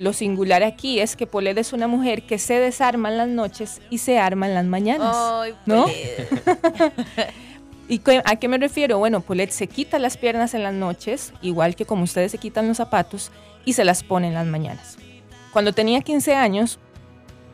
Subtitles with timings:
[0.00, 3.82] Lo singular aquí es que Polet es una mujer que se desarma en las noches
[3.90, 5.12] y se arma en las mañanas.
[5.12, 5.86] Ay, ¿No?
[7.88, 8.98] ¿Y a qué me refiero?
[8.98, 12.68] Bueno, Polet se quita las piernas en las noches, igual que como ustedes se quitan
[12.68, 13.32] los zapatos,
[13.64, 14.98] y se las pone en las mañanas.
[15.52, 16.78] Cuando tenía 15 años,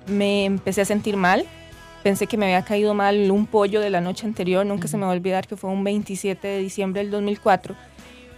[0.07, 1.47] me empecé a sentir mal.
[2.03, 4.67] Pensé que me había caído mal un pollo de la noche anterior.
[4.67, 7.75] Nunca se me va a olvidar que fue un 27 de diciembre del 2004.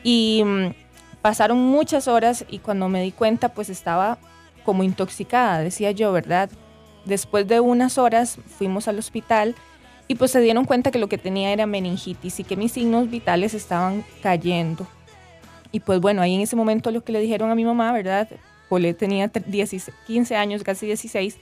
[0.04, 0.85] Y mm,
[1.26, 4.16] pasaron muchas horas y cuando me di cuenta, pues estaba
[4.64, 6.48] como intoxicada, decía yo, ¿verdad?
[7.04, 9.56] Después de unas horas fuimos al hospital
[10.06, 13.10] y pues se dieron cuenta que lo que tenía era meningitis y que mis signos
[13.10, 14.86] vitales estaban cayendo.
[15.72, 18.28] Y pues bueno, ahí en ese momento lo que le dijeron a mi mamá, ¿verdad?
[18.68, 21.38] Pole tenía tre- 16 15 años, casi 16,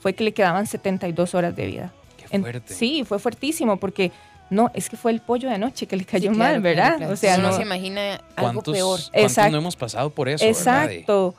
[0.00, 1.92] fue que le quedaban 72 horas de vida.
[2.16, 2.74] Qué En- fuerte.
[2.74, 4.10] sí, fue fuertísimo porque
[4.50, 6.62] no, es que fue el pollo de anoche que le Sí, cayó claro, mal, claro,
[6.62, 6.96] ¿verdad?
[6.98, 7.12] claro.
[7.12, 9.00] O sea, Uno no, se imagina algo ¿Cuántos, peor.
[9.00, 9.52] cuántos Exacto.
[9.52, 10.44] no hemos pasado por eso?
[10.44, 11.34] Exacto.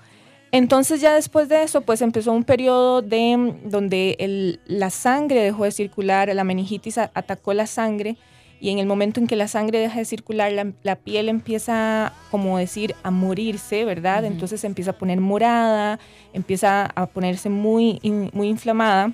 [0.54, 5.42] Entonces ya después de eso, pues empezó un periodo de mm, donde el- la sangre
[5.44, 8.18] dejó de circular, la meningitis a- atacó la sangre
[8.60, 12.14] y en el momento en que la sangre deja de circular, la, la piel empieza,
[12.32, 14.24] como decir, a morirse, ¿verdad?
[14.26, 16.00] Entonces se empieza a poner morada,
[16.34, 19.14] empieza a ponerse muy, in- muy inflamada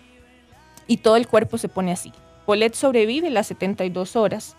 [0.87, 2.11] y todo el cuerpo se pone así.
[2.47, 4.55] Paulette sobrevive las 72 horas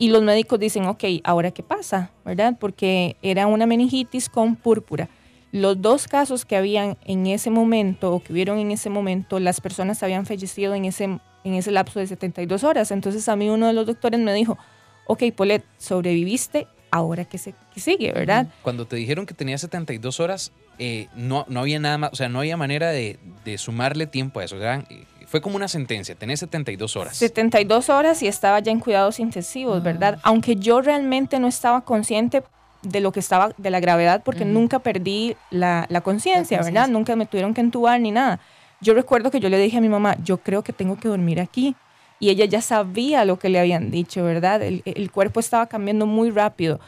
[0.00, 2.10] y los médicos dicen, ok, ¿ahora qué pasa?
[2.24, 2.56] ¿Verdad?
[2.58, 5.08] Porque era una meningitis con púrpura.
[5.52, 9.60] Los dos casos que habían en ese momento o que hubieron en ese momento, las
[9.60, 12.90] personas habían fallecido en ese, en ese lapso de 72 horas.
[12.90, 14.58] Entonces a mí uno de los doctores me dijo,
[15.06, 18.48] ok, Paulette, sobreviviste, ahora qué, se, sigue, ¿verdad?
[18.62, 22.28] Cuando te dijeron que tenía 72 horas, eh, no, no había nada más, o sea,
[22.28, 24.60] no había manera de, de sumarle tiempo a eso.
[24.60, 24.82] eh,
[25.28, 27.16] fue como una sentencia, tenés 72 horas.
[27.18, 30.18] 72 horas y estaba ya en cuidados intensivos, ¿verdad?
[30.22, 32.42] Aunque yo realmente no estaba consciente
[32.82, 36.88] de lo que estaba, de la gravedad, porque nunca perdí la, la conciencia, ¿verdad?
[36.88, 38.40] Nunca me tuvieron que entubar ni nada.
[38.80, 41.40] Yo recuerdo que yo le dije a mi mamá, yo creo que tengo que dormir
[41.40, 41.76] aquí.
[42.20, 44.62] Y ella ya sabía lo que le habían dicho, ¿verdad?
[44.62, 46.80] El, el cuerpo estaba cambiando muy rápido.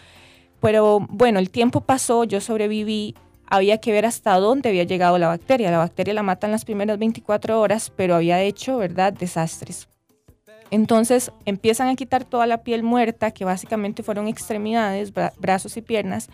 [0.60, 3.14] Pero bueno, el tiempo pasó, yo sobreviví.
[3.50, 5.70] Había que ver hasta dónde había llegado la bacteria.
[5.70, 9.88] La bacteria la matan las primeras 24 horas, pero había hecho, ¿verdad?, desastres.
[10.70, 15.82] Entonces empiezan a quitar toda la piel muerta, que básicamente fueron extremidades, bra- brazos y
[15.82, 16.28] piernas.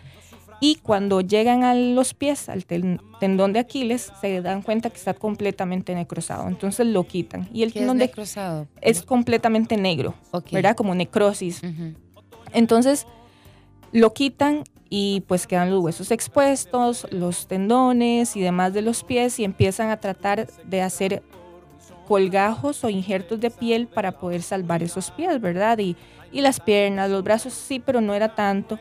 [0.59, 4.97] Y cuando llegan a los pies, al ten- tendón de Aquiles, se dan cuenta que
[4.97, 6.47] está completamente necrosado.
[6.47, 7.47] Entonces lo quitan.
[7.53, 8.67] Y el ¿Qué es tendón de necrosado?
[8.81, 10.51] es completamente negro, Ok.
[10.51, 10.75] ¿verdad?
[10.75, 11.61] Como necrosis.
[12.53, 13.05] Entonces
[13.97, 19.39] lo quitan y pues quedan los huesos expuestos, los tendones y demás de los pies
[19.39, 21.23] y empiezan a tratar de hacer
[22.07, 25.79] colgajos o injertos de piel para poder salvar esos pies, ¿verdad?
[25.79, 25.97] Y,
[26.31, 28.79] y las piernas, los brazos sí, pero no era tanto.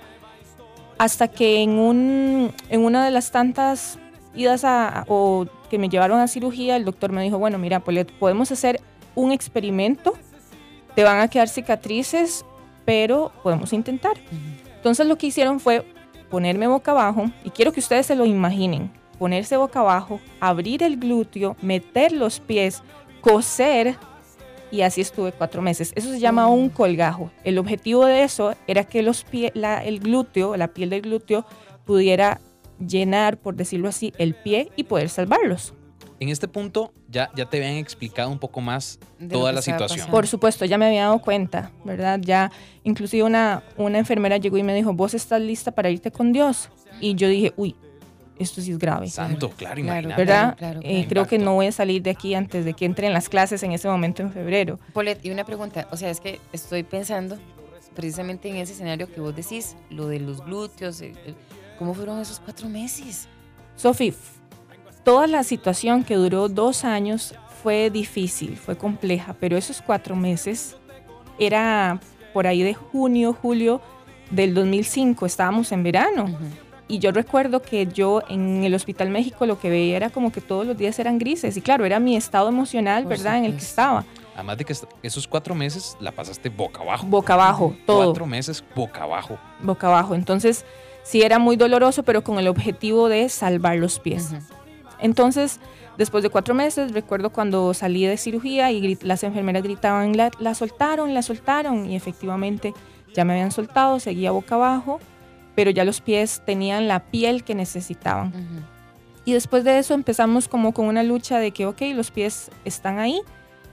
[0.98, 3.98] Hasta que en, un, en una de las tantas
[4.34, 8.52] idas a, o que me llevaron a cirugía, el doctor me dijo, bueno, mira, podemos
[8.52, 8.80] hacer
[9.14, 10.12] un experimento,
[10.94, 12.44] te van a quedar cicatrices,
[12.84, 14.14] pero podemos intentar.
[14.86, 15.84] Entonces lo que hicieron fue
[16.30, 20.96] ponerme boca abajo, y quiero que ustedes se lo imaginen, ponerse boca abajo, abrir el
[20.96, 22.84] glúteo, meter los pies,
[23.20, 23.96] coser,
[24.70, 25.92] y así estuve cuatro meses.
[25.96, 27.32] Eso se llama un colgajo.
[27.42, 31.44] El objetivo de eso era que los la, el glúteo, la piel del glúteo,
[31.84, 32.40] pudiera
[32.78, 35.74] llenar, por decirlo así, el pie y poder salvarlos.
[36.18, 39.98] En este punto ya, ya te habían explicado un poco más De toda la situación.
[39.98, 40.10] pasando.
[40.12, 42.18] Por supuesto, ya me había dado cuenta, ¿verdad?
[42.22, 42.50] Ya,
[42.84, 46.70] inclusive una, una enfermera llegó y me dijo, vos estás lista para irte con Dios.
[47.00, 47.76] Y yo dije, uy,
[48.38, 49.08] esto sí es grave.
[49.10, 50.20] Santo, claro, Claro, imagínate.
[50.24, 50.56] ¿Verdad?
[50.56, 51.08] claro, Eh, claro.
[51.08, 53.62] creo que no voy a salir de aquí antes de que entre en las clases
[53.62, 54.78] en ese momento en febrero.
[54.94, 57.38] Polet, y una pregunta, o sea, es que estoy pensando
[57.94, 61.34] precisamente en ese escenario que vos decís, lo de los glúteos, el- el-
[61.78, 63.26] ¿cómo fueron esos cuatro meses?
[63.74, 64.12] Sofi,
[65.06, 70.76] toda la situación que duró dos años fue difícil, fue compleja, pero esos cuatro meses
[71.38, 72.00] era
[72.34, 73.80] por ahí de junio, julio
[74.32, 76.26] del 2005, estábamos en verano.
[76.88, 80.40] Y yo recuerdo que yo en el Hospital México lo que veía era como que
[80.40, 81.56] todos los días eran grises.
[81.56, 83.38] Y claro, era mi estado emocional, ¿verdad?
[83.38, 84.04] En el que estaba.
[84.34, 84.74] Además de que
[85.04, 87.06] esos cuatro meses la pasaste boca abajo.
[87.06, 88.06] Boca abajo, todo.
[88.06, 89.38] Cuatro meses boca abajo.
[89.60, 90.16] Boca abajo.
[90.16, 90.64] Entonces,
[91.04, 94.34] sí era muy doloroso, pero con el objetivo de salvar los pies.
[95.00, 95.60] Entonces,
[95.98, 100.54] después de cuatro meses, recuerdo cuando salí de cirugía y las enfermeras gritaban, la, la
[100.54, 101.90] soltaron, la soltaron.
[101.90, 102.74] Y efectivamente
[103.14, 105.00] ya me habían soltado, seguía boca abajo,
[105.54, 108.32] pero ya los pies tenían la piel que necesitaban.
[109.24, 112.98] Y después de eso empezamos como con una lucha de que, ok, los pies están
[112.98, 113.20] ahí.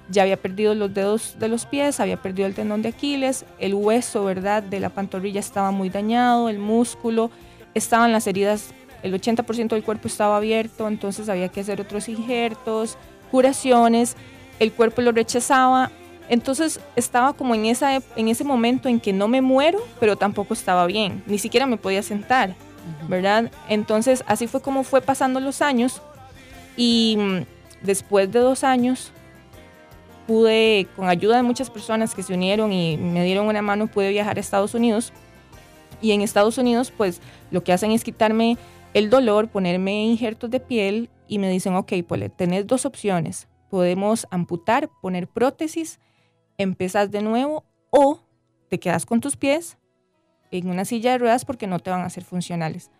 [0.10, 3.74] Ya había perdido los dedos de los pies, había perdido el tendón de Aquiles, el
[3.74, 4.64] hueso, ¿verdad?
[4.64, 7.32] De la pantorrilla estaba muy dañado, el músculo,
[7.74, 8.74] estaban las heridas
[9.04, 12.98] el 80% del cuerpo estaba abierto, entonces había que hacer otros injertos,
[13.32, 14.16] curaciones,
[14.60, 15.92] el cuerpo lo rechazaba.
[16.30, 20.54] Entonces estaba como en, esa, en ese momento en que no me muero, pero tampoco
[20.54, 22.56] estaba bien, ni siquiera me podía sentar,
[23.10, 23.52] ¿verdad?
[23.68, 26.02] Entonces así fue como fue pasando los años
[26.78, 29.12] y mm, después de dos años
[30.26, 34.10] pude, con ayuda de muchas personas que se unieron y me dieron una mano, pude
[34.10, 35.12] viajar a Estados Unidos.
[36.02, 37.22] Y en Estados Unidos, pues
[37.52, 38.58] lo que hacen es quitarme
[38.94, 43.48] el dolor, ponerme injertos de piel y me dicen, ok, pues tenés dos opciones.
[43.70, 46.00] Podemos amputar, poner prótesis,
[46.58, 48.20] empezás de nuevo o
[48.70, 49.78] te quedas con tus pies
[50.52, 52.92] en una silla de ruedas porque no te van a ser funcionales.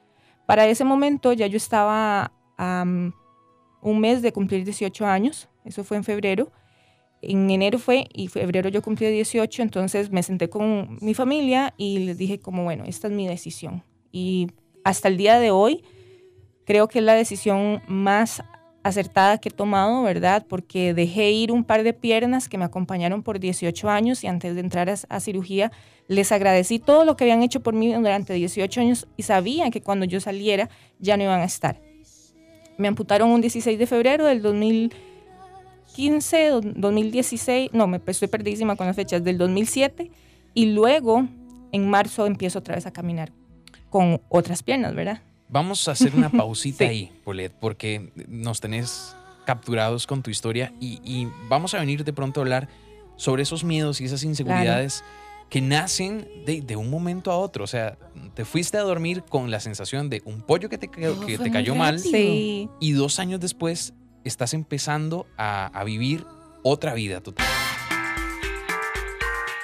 [0.48, 6.04] Para ese momento ya yo estaba un mes de cumplir 18 años, eso fue en
[6.04, 6.52] febrero,
[7.22, 12.00] en enero fue y febrero yo cumplí 18, entonces me senté con mi familia y
[12.00, 13.84] les dije como, bueno, esta es mi decisión.
[14.12, 14.48] Y
[14.84, 15.84] hasta el día de hoy
[16.66, 18.44] creo que es la decisión más
[18.84, 20.46] acertada que he tomado, ¿verdad?
[20.48, 24.56] Porque dejé ir un par de piernas que me acompañaron por 18 años y antes
[24.56, 25.72] de entrar a, cirugía
[26.08, 29.82] les agradecí todo lo que habían hecho por mí durante 18 años y sabían que
[29.82, 30.70] cuando yo saliera
[31.00, 31.80] ya no iban a estar.
[32.78, 34.94] Me amputaron un 16 de febrero del 2000
[35.96, 40.10] 2015, 2016, no, me estoy perdidísima con las fechas, del 2007,
[40.56, 41.28] y luego
[41.72, 43.32] en marzo empiezo otra vez a caminar
[43.94, 45.22] con otras piernas, ¿verdad?
[45.50, 51.28] Vamos a hacer una pausita ahí, Polet, porque nos tenés capturados con tu historia y,
[51.48, 52.70] vamos a venir de pronto a hablar
[53.18, 55.04] sobre esos miedos y esas inseguridades
[55.48, 57.66] que nacen de, un momento a otro.
[57.66, 58.00] O sea,
[58.34, 61.76] te fuiste a dormir con la sensación de un pollo que te, que te cayó
[61.76, 63.94] mal y dos años después
[64.24, 66.26] estás empezando a, vivir
[66.64, 67.46] otra vida total.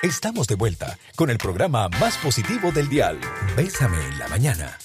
[0.01, 3.19] Estamos de vuelta con el programa más positivo del dial.
[3.57, 4.80] Bésame en la mañana.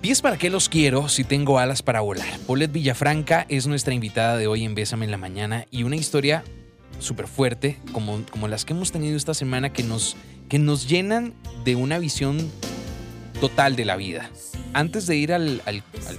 [0.00, 2.26] ¿Pies para qué los quiero si tengo alas para volar?
[2.46, 6.42] Paulette Villafranca es nuestra invitada de hoy en Bésame en la mañana y una historia
[7.00, 10.16] súper fuerte como, como las que hemos tenido esta semana que nos,
[10.48, 11.34] que nos llenan
[11.66, 12.50] de una visión
[13.42, 14.30] total de la vida.
[14.72, 15.60] Antes de ir al,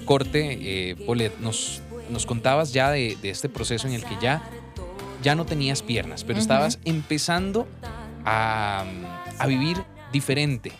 [0.06, 1.82] corte, eh, nos,
[2.12, 4.44] nos contabas ya de, este proceso en el que ya,
[5.24, 7.68] ya no tenías piernas, pero estabas empezando
[8.26, 8.86] a,
[9.48, 10.72] vivir diferente.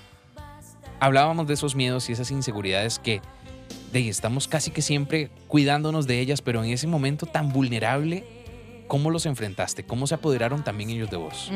[1.00, 3.22] Hablábamos de esos miedos y esas inseguridades que
[3.92, 8.24] de, estamos casi que siempre cuidándonos de ellas, pero en ese momento tan vulnerable,
[8.88, 9.84] ¿cómo los enfrentaste?
[9.84, 11.52] ¿Cómo se apoderaron también ellos de vos?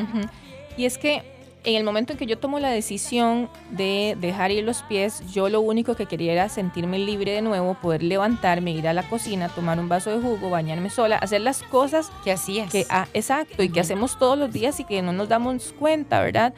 [0.75, 1.36] Y es que
[1.67, 5.49] en el momento en que yo tomo la decisión de dejar ir los pies, yo
[5.49, 9.49] lo único que quería era sentirme libre de nuevo, poder levantarme, ir a la cocina,
[9.49, 12.71] tomar un vaso de jugo, bañarme sola, hacer las cosas que hacías.
[12.71, 16.21] Que, ah, exacto, y que hacemos todos los días y que no nos damos cuenta,
[16.21, 16.53] ¿verdad?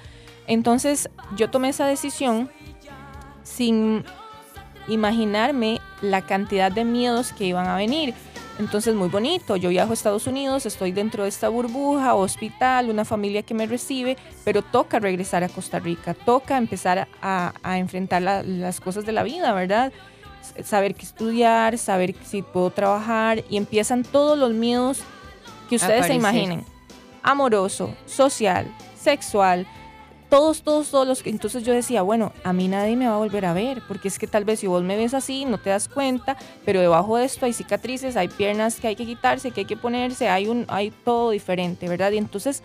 [0.45, 2.51] Entonces yo tomé esa decisión
[3.41, 4.05] sin
[4.87, 8.13] imaginarme la cantidad de miedos que iban a venir.
[8.59, 9.55] Entonces, muy bonito.
[9.55, 13.65] Yo viajo a Estados Unidos, estoy dentro de esta burbuja, hospital, una familia que me
[13.65, 19.23] recibe, pero toca regresar a Costa Rica, toca empezar a, enfrentar las cosas de la
[19.23, 19.93] vida, ¿verdad?
[20.61, 24.99] Saber qué estudiar, saber si puedo trabajar y empiezan todos los miedos
[25.69, 26.65] que ustedes se imaginen.
[27.23, 28.67] Amoroso, social,
[29.01, 29.67] sexual,
[30.29, 33.17] todos, todos, todos los que entonces yo decía, bueno, a mí nadie me va a
[33.17, 35.71] volver a ver, porque es que tal vez si vos me ves así, no te
[35.71, 39.61] das cuenta, pero debajo de esto hay cicatrices, hay piernas que hay que quitarse, que
[39.61, 42.11] hay que ponerse, hay un, hay todo diferente, ¿verdad?
[42.11, 42.61] Y entonces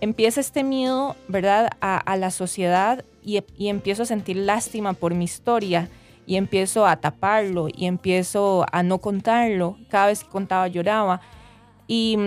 [0.00, 1.70] empieza este miedo, ¿verdad?
[1.80, 5.88] A, la sociedad y, y empiezo a sentir lástima por mi historia
[6.26, 9.76] y empiezo a taparlo y empiezo a no contarlo.
[9.88, 11.20] Cada vez que contaba lloraba.
[11.86, 12.18] Y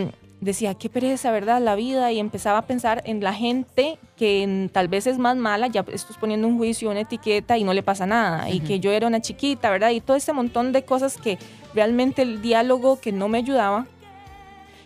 [0.41, 1.61] decía, qué pereza, ¿verdad?
[1.61, 5.67] La vida y empezaba a pensar en la gente que tal vez es más mala,
[5.67, 8.91] ya estás poniendo un juicio, una etiqueta y no le pasa nada, y que yo
[8.91, 9.91] era una chiquita, ¿verdad?
[9.91, 11.37] Y todo ese montón de cosas que
[11.73, 13.87] realmente el diálogo que no me ayudaba.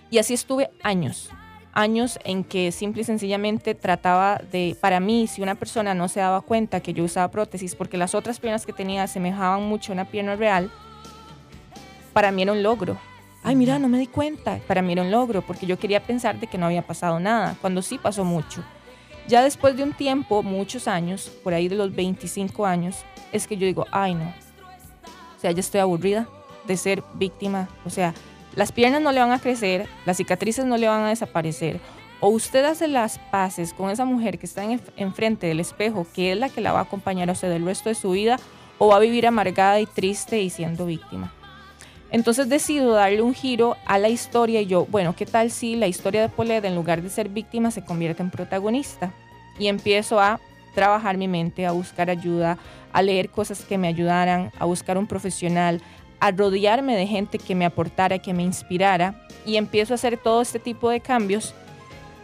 [0.10, 1.29] Y así estuve años,
[1.74, 6.20] años en que simple y sencillamente trataba de, para mí, si una persona no se
[6.20, 9.96] daba cuenta que yo usaba prótesis, porque las otras piernas que tenía asemejaban mucho a
[9.96, 10.72] una pierna real,
[12.13, 12.98] para mí era un logro
[13.43, 14.60] ay, mira, no me di cuenta.
[14.67, 17.57] Para mí era un logro, porque yo quería pensar de que no había pasado nada,
[17.62, 18.63] cuando sí pasó mucho.
[19.27, 23.57] Ya después de un tiempo, muchos años, por ahí de los 25 años, es que
[23.57, 24.33] yo digo, ay, no.
[25.38, 26.27] O sea, ya estoy aburrida
[26.65, 27.69] de ser víctima.
[27.86, 28.13] O sea,
[28.55, 31.79] las piernas no le van a crecer, las cicatrices no le van a desaparecer.
[32.19, 34.63] O usted hace las paces con esa mujer que está
[34.95, 37.89] enfrente del espejo, que es la que la va a acompañar a usted el resto
[37.89, 38.38] de su vida,
[38.77, 41.33] o va a vivir amargada y triste y siendo víctima.
[42.12, 45.88] Entonces decido darle un giro a la historia y yo, bueno, ¿qué tal si la
[45.88, 49.13] historia de Paulette en lugar de ser víctima se convierte en protagonista?
[49.58, 50.39] Y empiezo a
[50.75, 52.58] trabajar mi mente, a buscar ayuda,
[52.91, 55.82] a leer cosas que me ayudaran, a buscar un profesional,
[56.20, 60.41] a rodearme de gente que me aportara, que me inspirara y empiezo a hacer todo
[60.41, 61.56] este tipo de cambios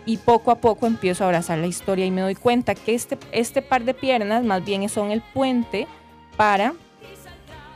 [0.05, 3.17] y poco a poco empiezo a abrazar la historia y me doy cuenta que este,
[3.31, 5.87] este par de piernas más bien son el puente
[6.35, 6.73] para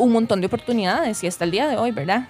[0.01, 2.27] un montón de oportunidades y hasta el día de hoy, ¿verdad?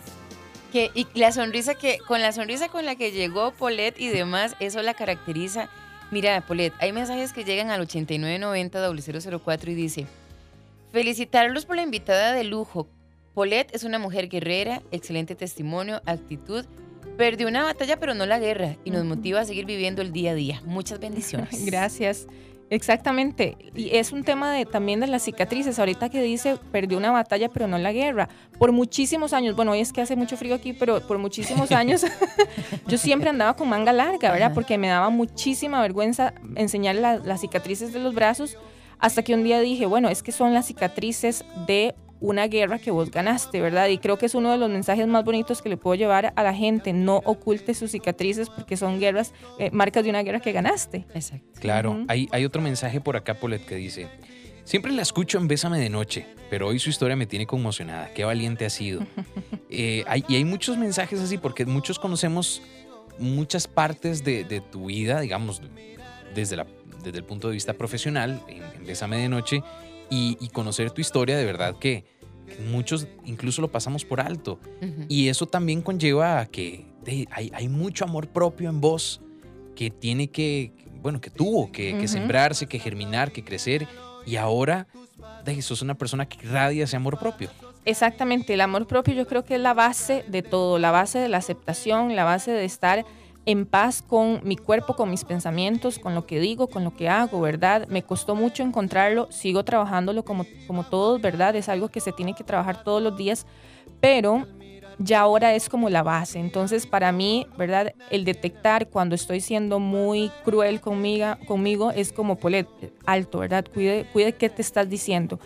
[0.71, 4.55] Que, y la sonrisa que, con la sonrisa con la que llegó Polet y demás,
[4.59, 5.69] eso la caracteriza.
[6.11, 10.07] Mira, Polet, hay mensajes que llegan al 8990 004 y dice,
[10.91, 12.87] felicitarlos por la invitada de lujo.
[13.33, 16.65] Polet es una mujer guerrera, excelente testimonio, actitud.
[17.17, 20.31] Perdió una batalla pero no la guerra y nos motiva a seguir viviendo el día
[20.31, 20.61] a día.
[20.65, 21.65] Muchas bendiciones.
[21.65, 22.27] Gracias.
[22.71, 23.57] Exactamente.
[23.75, 25.77] Y es un tema de, también de las cicatrices.
[25.77, 28.29] Ahorita que dice, perdió una batalla, pero no la guerra.
[28.57, 32.05] Por muchísimos años, bueno, hoy es que hace mucho frío aquí, pero por muchísimos años
[32.87, 34.53] yo siempre andaba con manga larga, ¿verdad?
[34.53, 38.57] Porque me daba muchísima vergüenza enseñar las cicatrices de los brazos.
[38.99, 42.91] Hasta que un día dije, bueno, es que son las cicatrices de una guerra que
[42.91, 43.89] vos ganaste, ¿verdad?
[43.89, 46.43] Y creo que es uno de los mensajes más bonitos que le puedo llevar a
[46.43, 46.93] la gente.
[46.93, 51.05] No oculte sus cicatrices porque son guerras, eh, marcas de una guerra que ganaste.
[51.13, 51.59] Exacto.
[51.59, 54.07] Claro, hay, hay otro mensaje por acá, Polet, que dice,
[54.63, 58.13] siempre la escucho en Bésame de Noche, pero hoy su historia me tiene conmocionada.
[58.13, 59.01] Qué valiente ha sido.
[59.73, 62.61] Eh, hay, y hay muchos mensajes así porque muchos conocemos
[63.19, 65.61] muchas partes de, de tu vida, digamos,
[66.35, 66.67] desde, la,
[67.01, 69.63] desde el punto de vista profesional, en, en Bésame de Noche,
[70.11, 72.03] y, y, conocer tu historia, de verdad que,
[72.45, 74.59] que muchos incluso lo pasamos por alto.
[74.81, 75.05] Uh -huh.
[75.07, 79.21] Y eso también conlleva a que de, hay, hay, mucho amor propio en vos
[79.73, 82.01] que tiene que, bueno, que tuvo que, uh -huh.
[82.01, 83.87] que sembrarse, que germinar, que crecer.
[84.25, 84.87] Y ahora
[85.45, 87.49] de, sos una persona que irradia ese amor propio.
[87.85, 91.29] Exactamente, el amor propio yo creo que es la base de todo, la base de
[91.29, 93.05] la aceptación, la base de estar
[93.45, 97.09] en paz con mi cuerpo, con mis pensamientos, con lo que digo, con lo que
[97.09, 97.87] hago, ¿verdad?
[97.87, 101.55] Me costó mucho encontrarlo, sigo trabajándolo como, como todos, ¿verdad?
[101.55, 103.47] Es algo que se tiene que trabajar todos los días,
[103.99, 104.45] pero
[104.99, 106.39] ya ahora es como la base.
[106.39, 107.93] Entonces, para mí, ¿verdad?
[108.11, 112.67] El detectar cuando estoy siendo muy cruel conmigo, conmigo es como, Polet,
[113.05, 113.65] alto, ¿verdad?
[113.73, 115.39] Cuide, qué te estás diciendo.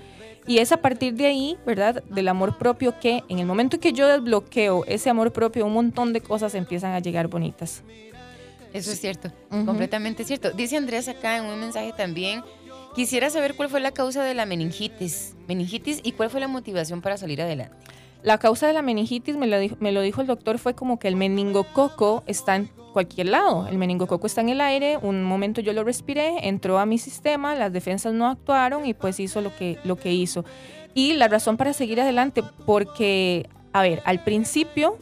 [0.48, 2.04] Y es a partir de ahí, ¿verdad?
[2.04, 6.14] Del amor propio que en el momento que yo desbloqueo ese amor propio, un montón
[6.14, 7.84] de cosas empiezan a llegar bonitas.
[8.74, 9.66] Eso es cierto, uh -huh.
[9.66, 10.52] completamente cierto.
[10.52, 12.44] Dice Andrés acá en un mensaje también,
[12.94, 17.02] quisiera saber cuál fue la causa de la meningitis, meningitis y cuál fue la motivación
[17.02, 17.75] para salir adelante.
[18.25, 22.24] La causa de la meningitis, me lo, dijo, el doctor, fue como que el meningococo
[22.25, 23.67] está en cualquier lado.
[23.67, 27.53] El meningococo está en el aire, un momento yo lo respiré, entró a mi sistema,
[27.53, 30.44] las defensas no actuaron y pues hizo lo que, lo que hizo.
[30.96, 34.98] Y la razón para seguir adelante, porque, a ver, al principio,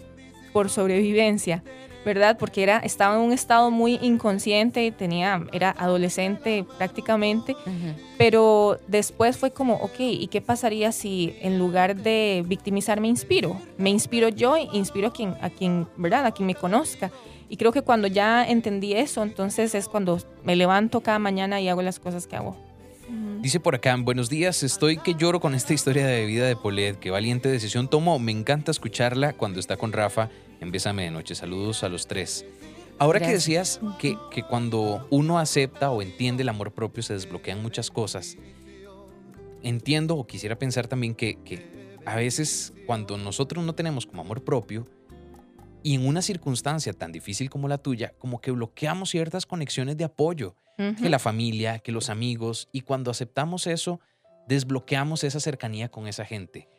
[0.51, 1.63] por sobrevivencia,
[2.05, 2.37] ¿verdad?
[2.37, 7.95] Porque era, estaba en un estado muy inconsciente, tenía, era adolescente prácticamente, uh -huh.
[8.17, 13.55] pero después fue como, ok, ¿y qué pasaría si en lugar de victimizar me inspiro?
[13.77, 16.25] Me inspiro yo, inspiro a quien, a quien, ¿verdad?
[16.25, 17.11] A quien me conozca.
[17.49, 21.69] Y creo que cuando ya entendí eso, entonces es cuando me levanto cada mañana y
[21.69, 22.55] hago las cosas que hago.
[23.41, 26.97] Dice por acá, buenos días, estoy que lloro con esta historia de vida de Polet,
[26.97, 30.29] qué valiente decisión tomó, me encanta escucharla cuando está con Rafa
[30.61, 32.45] en Bésame de Noche, saludos a los tres.
[32.99, 33.29] Ahora Gracias.
[33.29, 37.91] que decías que, que cuando uno acepta o entiende el amor propio se desbloquean muchas
[37.91, 38.37] cosas,
[39.61, 41.65] entiendo o quisiera pensar también que, que
[42.05, 44.87] a veces cuando nosotros no tenemos como amor propio,
[45.83, 50.05] y en una circunstancia tan difícil como la tuya, como que bloqueamos ciertas conexiones de
[50.05, 50.95] apoyo, uh -huh.
[50.95, 53.99] que la familia, que los amigos, y cuando aceptamos eso,
[54.47, 56.69] desbloqueamos esa cercanía con esa gente.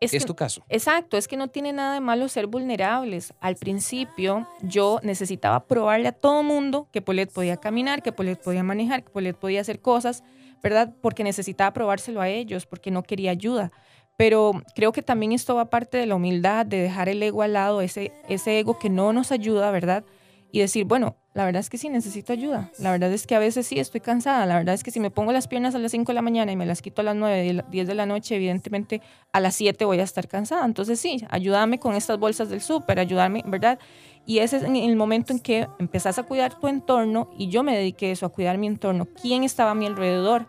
[0.00, 0.64] Es, es que, tu caso.
[0.68, 3.34] Exacto, es que no tiene nada de malo ser vulnerables.
[3.40, 8.64] Al principio yo necesitaba probarle a todo mundo que Polet podía caminar, que Polet podía
[8.64, 10.24] manejar, que Polet podía hacer cosas,
[10.60, 10.92] ¿verdad?
[11.00, 13.70] Porque necesitaba probárselo a ellos, porque no quería ayuda.
[14.16, 17.54] Pero creo que también esto va parte de la humildad, de dejar el ego al
[17.54, 20.04] lado, ese, ese ego que no nos ayuda, ¿verdad?
[20.50, 22.70] Y decir, bueno, la verdad es que sí necesito ayuda.
[22.78, 24.44] La verdad es que a veces sí estoy cansada.
[24.44, 26.52] La verdad es que si me pongo las piernas a las 5 de la mañana
[26.52, 29.00] y me las quito a las 9, 10 de la noche, evidentemente
[29.32, 30.66] a las 7 voy a estar cansada.
[30.66, 33.78] Entonces sí, ayúdame con estas bolsas del súper, ayudarme, ¿verdad?
[34.26, 37.74] Y ese es el momento en que empezás a cuidar tu entorno y yo me
[37.74, 39.06] dediqué eso, a cuidar mi entorno.
[39.06, 40.46] ¿Quién estaba a mi alrededor?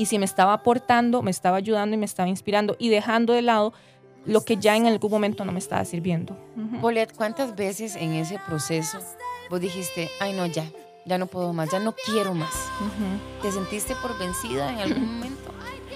[0.00, 3.42] Y si me estaba aportando, me estaba ayudando y me estaba inspirando y dejando de
[3.42, 3.74] lado
[4.24, 6.38] lo que ya en algún momento no me estaba sirviendo.
[6.56, 6.80] Uh -huh.
[6.80, 8.98] Bolet, ¿cuántas veces en ese proceso
[9.50, 10.64] vos dijiste, ay no, ya,
[11.04, 12.54] ya no puedo más, ya no quiero más?
[12.80, 13.42] Uh -huh.
[13.42, 15.52] ¿Te sentiste por vencida en algún momento?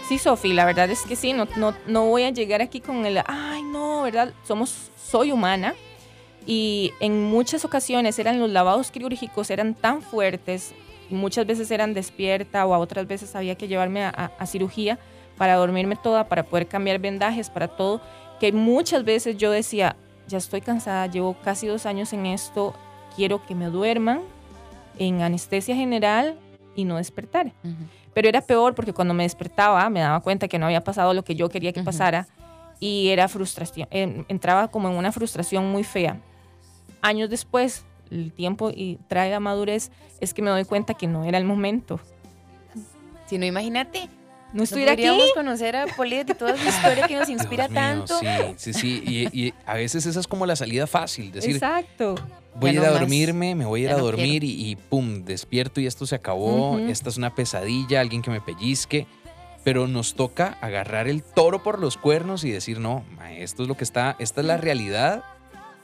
[0.07, 3.07] Sí, Sofi, la verdad es que sí, no, no, no voy a llegar aquí con
[3.07, 4.35] el, ay no, ¿verdad?
[4.47, 5.75] Somos, soy humana
[6.47, 10.75] y en muchas ocasiones eran los lavados quirúrgicos, eran tan fuertes,
[11.11, 14.99] muchas veces eran despierta o a otras veces había que llevarme a, a- a cirugía
[15.37, 18.01] para dormirme toda, para poder cambiar vendajes, para todo,
[18.41, 19.97] que muchas veces yo decía,
[20.29, 22.75] ya estoy cansada, llevo casi dos años en esto,
[23.17, 24.21] quiero que me duerman
[24.99, 26.37] en anestesia general
[26.77, 27.53] y no despertar.
[28.15, 31.25] Pero era peor porque cuando me despertaba me daba cuenta que no había pasado lo
[31.25, 32.27] que yo quería que pasara
[32.81, 36.19] y era frustración, en- entraba como en una frustración muy fea.
[37.03, 41.25] Años después, el tiempo y trae la madurez, es que me doy cuenta que no
[41.25, 42.01] era el momento.
[43.27, 44.09] Si no, imagínate.
[44.53, 45.03] No No estuviera aquí.
[45.03, 48.19] podríamos conocer a Polet y toda su historia que nos inspira mío, tanto.
[48.21, 49.03] Sí, sí, sí.
[49.33, 51.33] Y, y a veces esa es como la salida fácil.
[51.33, 52.15] Decir, Exacto.
[52.55, 53.01] voy a ir no a más.
[53.01, 56.07] dormirme, me voy a ir Ya a no dormir y, y pum, despierto y esto
[56.07, 56.79] se acabó.
[56.79, 59.07] Esta es una pesadilla, alguien que me pellizque.
[59.65, 63.69] Pero nos toca agarrar el toro por los cuernos y decir, no, ma, esto es
[63.69, 65.25] lo que está, esta es la realidad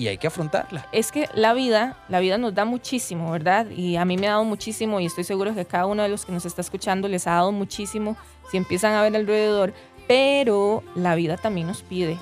[0.00, 0.88] y hay que afrontarla.
[0.92, 3.68] Es que la vida, la vida nos da muchísimo, ¿verdad?
[3.68, 6.24] Y a mí me ha dado muchísimo y estoy seguro que cada uno de los
[6.24, 8.16] que nos está escuchando les ha dado muchísimo
[8.50, 9.74] si empiezan a ver alrededor,
[10.08, 12.16] pero la vida también nos pide,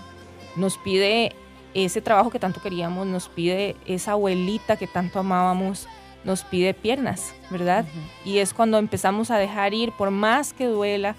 [0.57, 1.33] nos pide
[1.73, 5.87] ese trabajo que tanto queríamos, nos pide esa abuelita que tanto amábamos,
[6.25, 7.85] nos pide piernas, ¿verdad?
[8.25, 11.15] Y es cuando empezamos a dejar ir, por más que duela,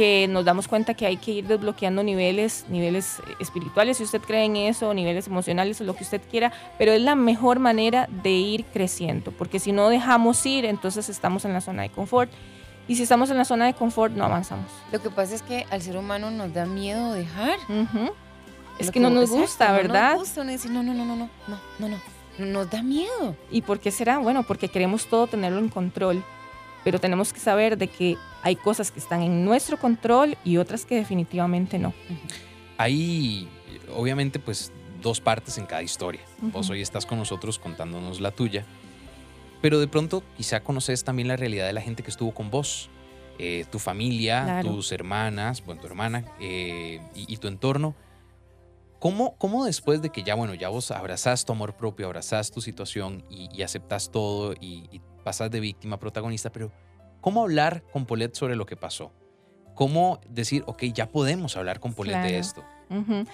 [0.00, 4.46] que nos damos cuenta que hay que ir desbloqueando niveles, niveles espirituales, si usted cree
[4.46, 8.30] en eso, niveles emocionales o lo que usted quiera, pero es la mejor manera de
[8.30, 12.30] ir creciendo, porque si no dejamos ir, entonces estamos en la zona de confort.
[12.88, 14.64] Y si estamos en la zona de confort, no avanzamos.
[14.90, 17.58] Lo que pasa es que al ser humano nos da miedo dejar.
[17.68, 18.10] Ujú.
[18.78, 20.10] Es Lo que no nos exacto, gusta, no ¿verdad?
[20.12, 21.96] nos gusta, uno dice, no, no, no, no, no, no, no, no.
[22.38, 23.36] Nos da miedo.
[23.50, 24.16] ¿Y por qué será?
[24.18, 26.24] Bueno, porque queremos todo tenerlo en control,
[26.84, 30.84] pero tenemos que saber de que hay cosas que están en nuestro control y otras
[30.86, 31.92] que definitivamente no.
[32.78, 33.48] Hay,
[33.94, 34.72] obviamente, pues
[35.02, 36.20] dos partes en cada historia.
[36.40, 36.72] Vos Ujú.
[36.74, 38.64] hoy estás con nosotros contándonos la tuya,
[39.62, 42.88] pero de pronto quizá conoces también la realidad de la gente que estuvo con vos,
[43.42, 44.72] Eh, tu familia, Claro.
[44.74, 47.94] tus hermanas, bueno, tu hermana eh, y, y tu entorno.
[48.98, 52.60] ¿Cómo, ¿Cómo después de que ya, bueno, ya vos abrazás tu amor propio, abrazás tu
[52.60, 56.72] situación y, y aceptás todo y, y pasas de víctima protagonista, pero
[57.20, 59.12] ¿cómo hablar con Paulette sobre lo que pasó?
[59.76, 62.36] ¿Cómo decir, ok, ya podemos hablar con Paulette de Claro.
[62.40, 62.64] esto?
[62.90, 63.24] Ujú.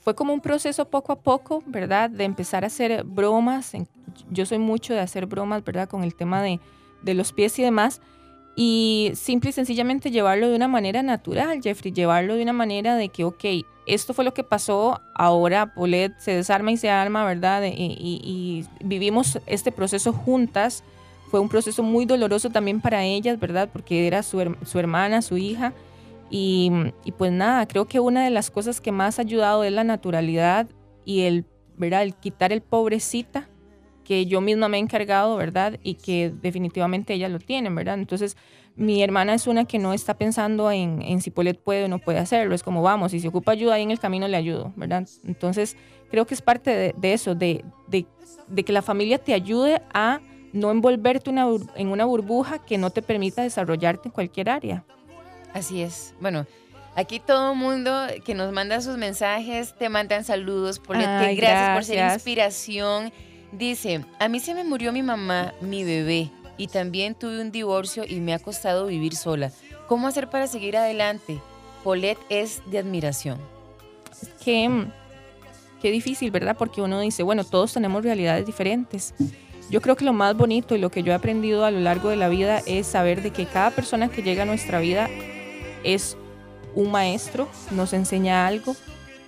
[0.00, 2.10] Fue como un proceso poco a poco, ¿verdad?
[2.10, 3.70] De empezar a hacer bromas.
[4.30, 5.88] Yo soy mucho de hacer bromas, ¿verdad?
[5.88, 6.58] Con el tema de,
[7.02, 8.00] de los pies y demás.
[8.56, 11.92] Y simple y sencillamente llevarlo de una manera natural, Jeffrey.
[11.92, 13.44] Llevarlo de una manera de que, ok,
[13.86, 17.62] esto fue lo que pasó, ahora Paulette se desarma y se arma, ¿verdad?
[17.62, 20.82] Y, y- y vivimos este proceso juntas.
[21.34, 23.68] Fue un proceso muy doloroso también para ellas, ¿verdad?
[23.72, 25.72] Porque era su, her- su hermana, su hija.
[26.30, 26.70] Y,
[27.04, 29.82] y pues nada, creo que una de las cosas que más ha ayudado es la
[29.82, 30.68] naturalidad
[31.04, 31.44] y el,
[31.76, 32.04] ¿verdad?
[32.04, 33.48] el quitar el pobrecita
[34.04, 35.80] que yo misma me he encargado, ¿verdad?
[35.82, 37.98] Y que definitivamente ellas lo tienen, ¿verdad?
[37.98, 38.36] Entonces,
[38.76, 41.98] mi hermana es una que no está pensando en, en si Paulette puede o no
[41.98, 44.72] puede hacerlo, es como vamos, si se ocupa ayuda ahí en el camino le ayudo,
[44.76, 45.08] ¿verdad?
[45.24, 45.76] Entonces,
[46.12, 48.06] creo que es parte de, de eso, de, de-
[48.46, 50.20] de que la familia te ayude a
[50.54, 54.84] no envolverte una en una burbuja que no te permita desarrollarte en cualquier área.
[55.52, 56.14] Así es.
[56.20, 56.46] Bueno,
[56.94, 57.92] aquí todo el mundo
[58.24, 60.80] que nos manda sus mensajes te mandan saludos.
[60.88, 63.12] Ay, gracias, por ser inspiración.
[63.50, 68.04] Dice, a mí se me murió mi mamá, mi bebé, y también tuve un divorcio
[68.06, 69.50] y me ha costado vivir sola.
[69.88, 71.40] ¿Cómo hacer para seguir adelante?
[71.82, 73.38] Paulette es de admiración.
[74.42, 74.92] qué, mm,
[75.82, 76.56] qué difícil, ¿verdad?
[76.56, 79.14] Porque uno dice, bueno, todos tenemos realidades diferentes.
[79.70, 82.10] Yo creo que lo más bonito y lo que yo he aprendido a lo largo
[82.10, 85.08] de la vida es saber de que cada persona que llega a nuestra vida
[85.82, 86.16] es
[86.74, 88.76] un maestro, nos enseña algo,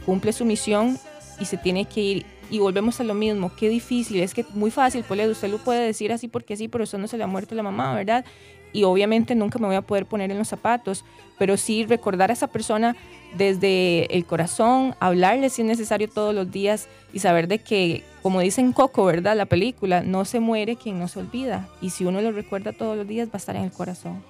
[0.05, 0.99] cumple su misión
[1.40, 2.27] y se tiene que ir.
[2.51, 5.85] Y volvemos a lo mismo, qué difícil, es que muy fácil, Polet, usted lo puede
[5.85, 8.25] decir así porque sí, pero eso no se le ha muerto la mamá, ¿verdad?
[8.72, 11.05] Y obviamente nunca me voy a poder poner en los zapatos,
[11.38, 12.94] pero sí recordar a esa persona
[13.37, 18.40] desde el corazón, hablarle si es necesario todos los días y saber de que, como
[18.40, 19.37] dicen Coco, ¿verdad?
[19.37, 21.68] La película, no se muere quien no se olvida.
[21.81, 24.22] Y si uno lo recuerda todos los días, va a estar en el corazón.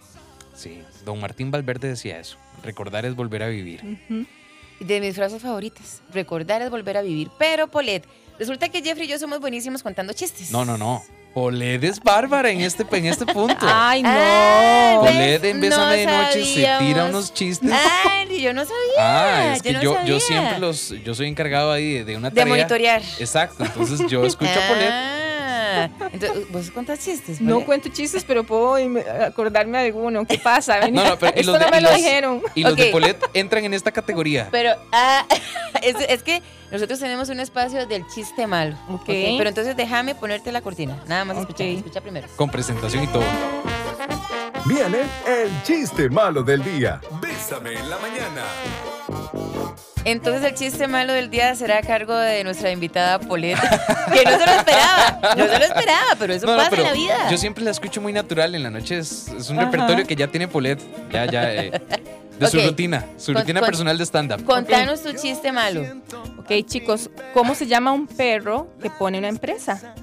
[0.54, 2.36] Sí, don Martín Valverde decía eso.
[2.62, 3.98] Recordar es volver a vivir.
[4.80, 6.02] De mis frases favoritas.
[6.12, 7.30] Recordar es volver a vivir.
[7.38, 8.06] Pero, Paulette,
[8.38, 10.50] resulta que Jeffrey y yo somos buenísimos contando chistes.
[10.50, 11.02] No, no, no.
[11.36, 13.58] Polet es bárbara en este, en este punto.
[13.60, 14.08] Ay, no.
[14.08, 15.12] ¿ves?
[15.12, 17.70] Polet en Bésame de no Noche se tira unos chistes.
[18.06, 18.96] Ay, yo no sabía.
[18.98, 22.16] Ah, es yo que no yo, yo siempre los, yo soy encargado ahí de, de
[22.16, 22.54] una De tarea.
[22.54, 23.02] monitorear.
[23.18, 25.25] Exacto, entonces yo escucho a Polet
[25.76, 25.90] nada.
[26.12, 27.40] Entonces, ¿vos contás chistes?
[27.40, 28.76] No cuento chistes, pero puedo
[29.24, 30.24] acordarme de alguno.
[30.26, 30.78] ¿Qué pasa?
[30.80, 32.42] Vení, No, no, pero Esto los de- no me lo los- dijeron.
[32.54, 32.90] Y los de Ok.
[32.92, 34.48] Polet entran en esta categoría.
[34.50, 35.24] Pero, ah,
[35.82, 38.76] es, es que nosotros tenemos un espacio del chiste malo.
[38.88, 39.00] Ok.
[39.02, 39.06] ¿ok?
[39.38, 41.02] Pero entonces déjame ponerte la cortina.
[41.06, 42.26] Nada más escucha, escucha primero.
[42.36, 43.24] Con presentación y todo.
[44.64, 47.00] Viene el chiste malo del día.
[47.20, 48.42] Bésame en la mañana.
[50.06, 53.58] Entonces el chiste malo del día será a cargo de nuestra invitada Polet,
[54.12, 56.82] que no se lo esperaba, no se lo esperaba, pero eso No, no, pasa pero
[56.82, 57.30] en la vida.
[57.30, 58.54] Yo siempre la escucho muy natural.
[58.54, 59.66] En la noche es, es un Ajá.
[59.70, 60.78] repertorio que ya tiene Polet.
[61.10, 61.52] Ya, ya.
[61.52, 61.72] eh,
[62.38, 63.04] de su rutina.
[63.16, 64.44] Su Con- rutina con- personal de stand-up.
[64.44, 65.82] Contanos tu chiste malo.
[66.38, 69.94] Ok, chicos, ¿cómo se llama un perro que pone una empresa?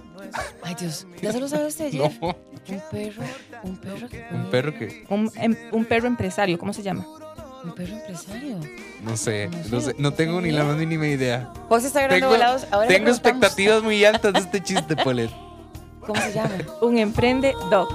[0.64, 2.02] Ay, Dios, ¿ya se lo sabe usted ayer?
[2.02, 3.24] No, Un perro,
[3.64, 5.06] un perro que un perro que.
[5.10, 7.06] Un, em- un perro empresario, ¿cómo se llama?
[7.64, 8.60] Un perro empresario.
[9.04, 11.52] No sé, no sé, no tengo ni la más mínima idea.
[11.70, 12.66] José está Tengo, volados.
[12.72, 15.32] Ahora tengo expectativas muy altas de este chiste, Polet.
[16.02, 16.52] ¿Cómo se llama?
[16.82, 17.90] Un emprende doc.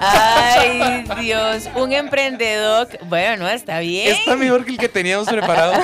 [0.00, 2.88] Ay, Dios, un emprendedor.
[3.08, 4.12] Bueno, no, está bien.
[4.12, 5.74] Está mejor que el que teníamos preparado.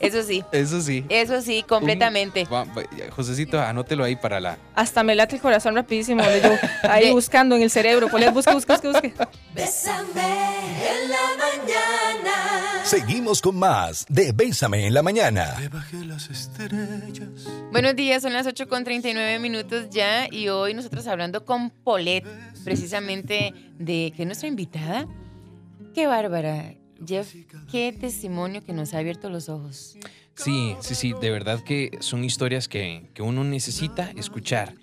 [0.00, 1.04] Eso sí, Eso sí.
[1.08, 2.44] eso sí, completamente.
[2.44, 2.66] Va-
[3.10, 4.58] Josecito, anótelo ahí para la.
[4.74, 6.22] Hasta me late el corazón rapidísimo.
[6.22, 6.50] Yo
[6.90, 8.08] ahí buscando en el cerebro.
[8.08, 9.14] Polet, busque, busque, busque, busque.
[9.54, 12.84] Bésame en la mañana.
[12.84, 15.54] Seguimos con más de Bésame en la mañana.
[17.72, 22.24] Buenos días, son las 8 con 39 minutos ya y hoy nosotros hablando con Polet,
[22.62, 23.03] precisamente
[23.78, 25.06] de es nuestra invitada.
[25.94, 26.74] Qué bárbara,
[27.06, 27.34] Jeff,
[27.70, 29.96] qué testimonio que nos ha abierto los ojos.
[30.34, 34.74] Sí, sí, sí, de verdad que son historias que, que uno necesita escuchar.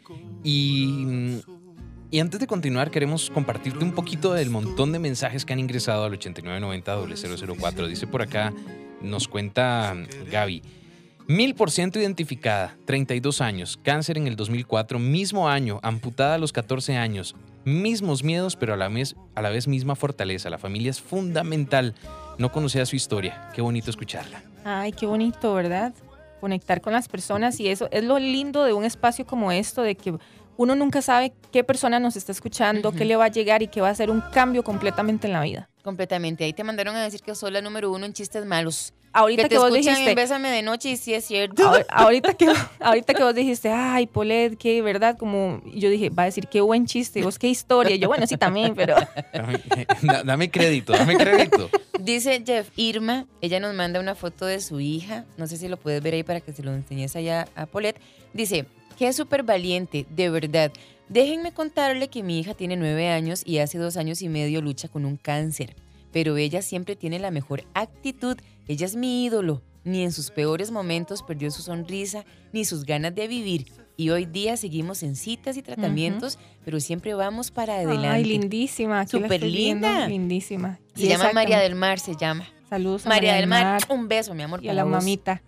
[0.44, 1.42] Y,
[2.10, 6.06] y antes de continuar, queremos compartirte un poquito del montón de mensajes que han ingresado
[6.06, 7.88] al 8990-004.
[7.88, 8.54] Dice por acá,
[9.02, 9.96] nos cuenta
[10.32, 10.64] Gaby.
[11.28, 16.52] Mil por ciento identificada, 32 años, cáncer en el 2004, mismo año, amputada a los
[16.52, 20.50] 14 años, mismos miedos, pero a la vez, a la vez misma fortaleza.
[20.50, 21.94] La familia es fundamental.
[22.38, 23.50] No conocía su historia.
[23.54, 24.44] Qué bonito escucharla.
[24.66, 25.94] Ay, qué bonito, ¿verdad?
[26.40, 29.96] Conectar con las personas y eso es lo lindo de un espacio como esto, de
[29.96, 30.16] que
[30.58, 33.80] uno nunca sabe qué persona nos está escuchando, qué le va a llegar y que
[33.80, 35.70] va a hacer un cambio completamente en la vida.
[35.84, 36.44] Completamente.
[36.44, 38.94] Ahí te mandaron a decir que sos la número uno en chistes malos.
[39.14, 41.64] Ahorita que que, te vos dijiste, Bésame de noche y sí es cierto.
[41.64, 42.48] ahor- ahorita que,
[42.80, 46.62] ahorita que vos dijiste, ay, Polet, qué verdad, como yo dije, va a decir qué
[46.62, 47.96] buen chiste, y vos qué historia.
[47.96, 48.96] Y yo, bueno, sí también, pero
[49.34, 49.60] Dame,
[50.02, 51.70] da- dame crédito, dame crédito.
[52.00, 55.78] Dice Jeff Irma, ella nos manda una foto de su hija, no sé si lo
[55.78, 58.00] puedes ver ahí para que se lo enseñes allá a Polet.
[58.34, 58.66] Dice,
[58.98, 60.72] que es súper valiente, de verdad.
[61.10, 64.88] Déjenme contarle que mi hija tiene nueve años y hace dos años y medio lucha
[64.88, 65.76] con un cáncer,
[66.14, 70.72] pero ella siempre tiene la mejor actitud, ella es mi ídolo, ni en sus peores
[70.72, 73.66] momentos perdió su sonrisa ni sus ganas de vivir.
[73.98, 78.08] Y hoy día seguimos en citas y tratamientos, pero siempre vamos para adelante.
[78.08, 79.06] ay, lindísima.
[79.06, 80.08] Súper linda.
[80.08, 80.80] Lindísima.
[80.96, 82.48] Se Y llama María del Mar, se llama.
[82.70, 84.64] Saludos a María del Mar, un beso, mi amor.
[84.64, 84.92] y a la vos.
[84.94, 85.42] mamita.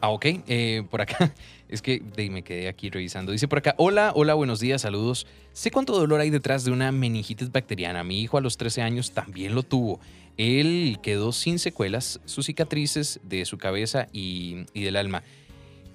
[0.00, 0.24] Ah, ok.
[0.46, 1.32] eh, por acá,
[1.70, 3.32] es que me quedé aquí revisando.
[3.32, 5.26] Dice por acá, hola, hola, buenos días, saludos.
[5.52, 8.04] Sé cuánto dolor hay detrás de una meningitis bacteriana.
[8.04, 10.00] Mi hijo a los 13 años también lo tuvo.
[10.36, 15.22] Él quedó sin secuelas, sus cicatrices de su cabeza y, del alma.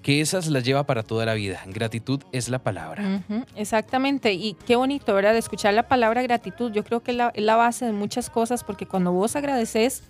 [0.01, 1.63] Que esas las lleva para toda la vida.
[1.65, 3.23] Gratitud es la palabra.
[3.55, 5.35] Exactamente, y qué bonito, ¿verdad?
[5.35, 6.71] Escuchar la palabra gratitud.
[6.71, 10.03] Yo creo que la, es la base de muchas cosas, porque cuando vos agradeces,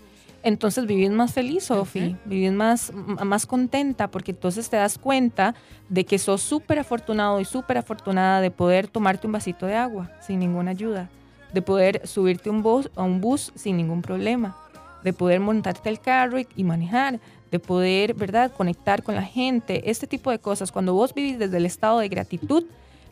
[0.46, 5.56] entonces vivís más feliz, Sofi, vivís más, más contenta, porque entonces te das cuenta
[5.90, 10.12] de que sos súper afortunado y súper afortunada de poder tomarte un vasito de agua
[10.22, 11.10] sin ninguna ayuda,
[11.52, 14.56] de poder subirte un bus, a un bus sin ningún problema,
[15.04, 19.90] de poder montarte al carro y, y manejar, de poder, ¿verdad?, conectar con la gente,
[19.90, 20.72] este tipo de cosas.
[20.72, 22.66] Cuando vos vivís desde el estado de gratitud,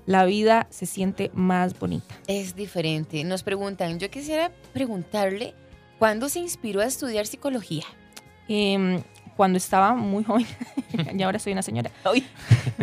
[0.06, 2.14] la vida se siente más bonita.
[2.28, 3.24] Es diferente.
[3.24, 5.56] Nos preguntan, yo quisiera preguntarle,
[6.04, 7.86] ¿cuándo se inspiró a estudiar psicología?
[8.50, 9.02] Em,
[9.38, 10.46] cuando estaba muy joven,
[11.18, 11.90] y ahora soy una señora,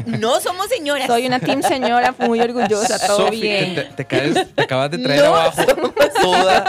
[0.07, 1.07] No somos señoras.
[1.07, 3.75] soy una team señora muy orgullosa, todo bien.
[3.75, 5.63] te, te caes- te acabas de traer No abajo
[6.23, 6.65] toda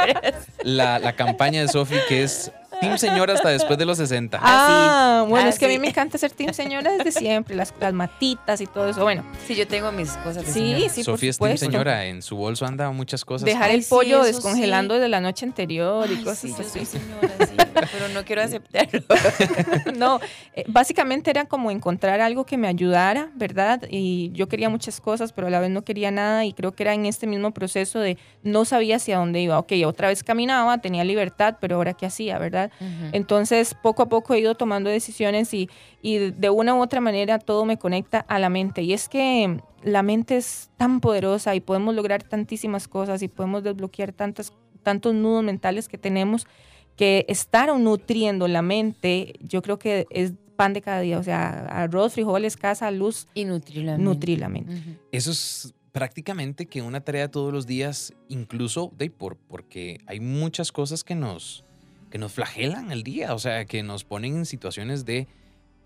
[0.64, 4.40] la, la campaña de Sofi, que es Team Señora hasta después de los 60.
[4.42, 7.94] Ah, bueno, es que a mí me encanta ser team señora desde siempre, las, las
[7.94, 9.02] matitas y todo eso.
[9.04, 10.90] Bueno, Sí, yo tengo mis cosas de sí, señora.
[10.94, 11.58] sí, Sofi es Team.
[11.58, 13.46] Señora, en su bolso anda muchas cosas.
[13.46, 15.00] Dejar el pollo descongelando sí.
[15.00, 16.86] desde la noche anterior y Ay, cosas sí, yo así.
[16.86, 17.56] soy señora, sí,
[17.94, 19.02] pero no quiero aceptarlo.
[19.96, 20.20] No,
[20.56, 23.84] eh, básicamente era como encontrar algo que me ayudara, ¿verdad?
[23.90, 26.84] Y yo quería muchas cosas, pero a la vez no quería nada y creo que
[26.84, 29.60] era en este mismo proceso de no sabía hacia dónde iba.
[29.60, 32.71] Ok, otra vez caminaba, tenía libertad, pero ahora qué hacía, ¿verdad?
[33.12, 35.70] Entonces, poco a poco he ido tomando decisiones y,
[36.02, 38.82] y de una u otra manera todo me conecta a la mente.
[38.82, 43.64] Y es que la mente es tan poderosa y podemos lograr tantísimas cosas y podemos
[43.64, 44.54] desbloquear tantas,
[44.84, 46.48] tantos nudos mentales que tenemos
[46.96, 51.18] que estar nutriendo la mente, yo creo que es pan de cada día.
[51.18, 53.28] O sea, arroz, frijoles, casa, luz.
[53.34, 54.04] Y nutrir la mente.
[54.04, 54.74] Nutrir la mente.
[55.12, 60.72] Eso es prácticamente que una tarea todos los días, incluso de por, porque hay muchas
[60.72, 61.66] cosas que nos,
[62.12, 65.28] que nos flagelan el día, o sea, que nos ponen en situaciones de,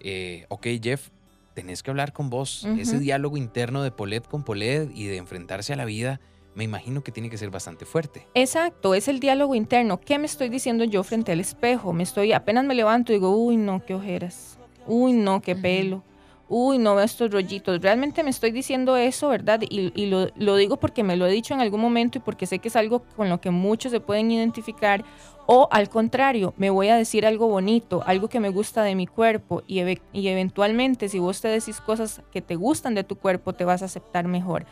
[0.01, 1.09] eh, ok, Jeff,
[1.53, 2.67] tenés que hablar con vos.
[2.77, 6.19] Ese diálogo interno de Polet con Polet y de enfrentarse a la vida,
[6.53, 8.27] me imagino que tiene que ser bastante fuerte.
[8.33, 10.01] Exacto, es el diálogo interno.
[10.01, 11.93] ¿Qué me estoy diciendo yo frente al espejo?
[11.93, 14.57] Me estoy, apenas me levanto y digo, uy, no, qué ojeras.
[14.87, 16.03] Uy, no, qué pelo.
[16.47, 17.81] Uy, no veo estos rollitos.
[17.81, 19.61] Realmente me estoy diciendo eso, ¿verdad?
[19.67, 22.67] Y, lo, digo porque me lo he dicho en algún momento y porque sé que
[22.67, 25.03] es algo con lo que muchos se pueden identificar.
[25.47, 29.07] O al contrario, me voy a decir algo bonito, algo que me gusta de mi
[29.07, 29.63] cuerpo.
[29.67, 29.81] Y,
[30.13, 33.81] y eventualmente, si vos te decís cosas que te gustan de tu cuerpo, te vas
[33.81, 34.65] a aceptar mejor.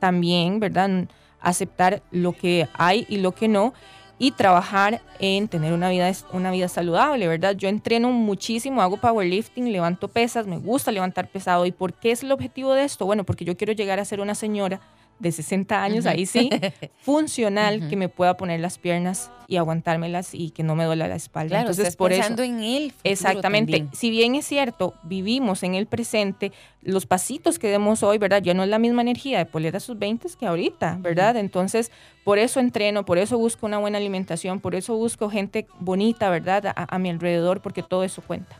[0.00, 1.06] También, ¿verdad?
[1.40, 3.74] Aceptar lo que hay y lo que no
[4.18, 7.56] y trabajar en tener una vida, una vida saludable, ¿verdad?
[7.56, 11.66] Yo entreno muchísimo, hago powerlifting, levanto pesas, me gusta levantar pesado.
[11.66, 13.06] ¿Y por qué es el objetivo de esto?
[13.06, 14.80] Bueno, porque yo quiero llegar a ser una señora
[15.22, 16.50] de 60 años, ahí sí,
[17.02, 21.14] funcional, que me pueda poner las piernas y aguantármelas y que no me duela la
[21.14, 21.50] espalda.
[21.50, 22.20] Claro, Entonces, estás por eso...
[22.20, 22.92] pensando en él.
[23.04, 23.72] Exactamente.
[23.72, 23.94] también.
[23.94, 26.50] Si bien es cierto, vivimos en el presente,
[26.82, 28.42] los pasitos que demos hoy, ¿verdad?
[28.42, 31.36] Ya no es la misma energía de poner a sus 20 que ahorita, ¿verdad?
[31.36, 31.92] Entonces,
[32.24, 36.66] por eso entreno, por eso busco una buena alimentación, por eso busco gente bonita, ¿verdad?
[36.74, 38.56] A, a mi alrededor, porque todo eso cuenta.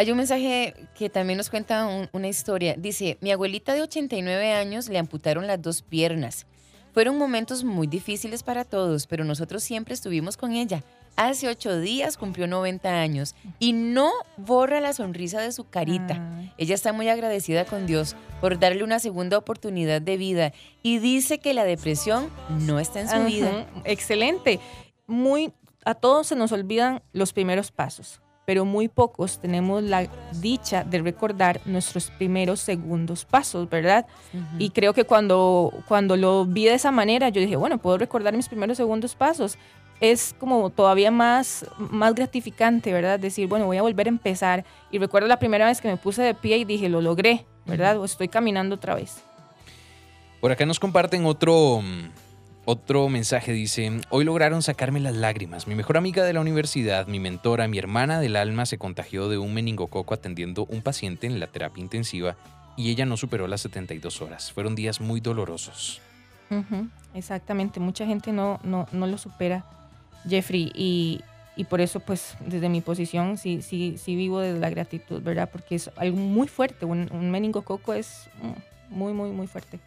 [0.00, 2.74] Hay un mensaje que también nos cuenta un- una historia.
[2.78, 6.46] Dice, mi abuelita de 89 años le amputaron las dos piernas.
[6.94, 10.82] Fueron momentos muy difíciles para todos, pero nosotros siempre estuvimos con ella.
[11.16, 16.16] Hace ocho días cumplió 90 años y no borra la sonrisa de su carita.
[16.38, 16.50] Ay.
[16.56, 21.40] Ella está muy agradecida con Dios por darle una segunda oportunidad de vida y dice
[21.40, 23.66] que la depresión no está en su Ajá, vida.
[23.84, 24.60] Excelente.
[25.06, 25.52] Muy,
[25.84, 30.08] a todos se nos olvidan los primeros pasos, pero muy pocos tenemos la
[30.40, 34.08] dicha de recordar nuestros primeros segundos pasos, ¿verdad?
[34.58, 38.34] Y creo que cuando, cuando lo vi de esa manera, yo dije, bueno, puedo recordar
[38.34, 39.56] mis primeros segundos pasos.
[40.00, 43.20] Es como todavía más, más gratificante, ¿verdad?
[43.20, 44.64] Decir, bueno, voy a volver a empezar.
[44.90, 48.00] Y recuerdo la primera vez que me puse de pie y dije, lo logré, ¿verdad?
[48.00, 49.22] O estoy caminando otra vez.
[50.40, 52.08] Por acá nos comparten otro, mm,
[52.70, 53.52] otro mensaje.
[53.52, 55.66] Dice, hoy lograron sacarme las lágrimas.
[55.66, 59.38] Mi mejor amiga de la universidad, mi mentora, mi hermana del alma se contagió de
[59.38, 62.36] un meningococo atendiendo un paciente en la terapia intensiva
[62.76, 64.52] y ella no superó las 72 horas.
[64.52, 66.00] Fueron días muy dolorosos.
[67.14, 69.64] Exactamente, mucha gente no, no, no lo supera,
[70.28, 71.20] Jeffrey, y,
[71.54, 75.48] y por eso, pues, desde mi posición, sí, sí, sí vivo desde la gratitud, ¿verdad?
[75.50, 78.28] Porque es algo muy fuerte, un, un meningococo es
[78.88, 79.78] muy, muy, muy fuerte.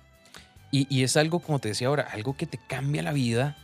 [0.73, 3.55] Y, y es algo, como te decía ahora, algo que te cambia la vida.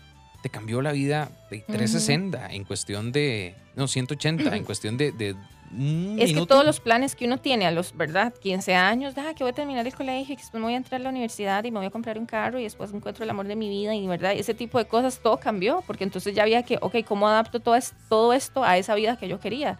[0.43, 3.55] Te cambió la vida de 360 en cuestión de...
[3.75, 5.11] No, 180 en cuestión de...
[5.11, 5.35] de
[5.71, 8.33] un Es que todos los planes que uno tiene a los, ¿verdad?
[8.41, 11.01] 15 años, ah, que voy a terminar el colegio, que después me voy a entrar
[11.01, 13.47] a la universidad y me voy a comprar un carro y después encuentro el amor
[13.47, 14.33] de mi vida y, ¿verdad?
[14.33, 17.75] Ese tipo de cosas, todo cambió, porque entonces ya había que, ok, ¿cómo adapto todo,
[17.75, 19.77] es- todo esto a esa vida que yo quería?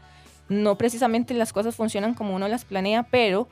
[0.50, 3.48] No precisamente las cosas funcionan como uno las planea, pero